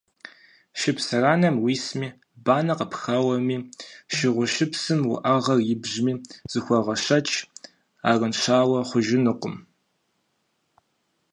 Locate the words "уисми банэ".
1.63-2.73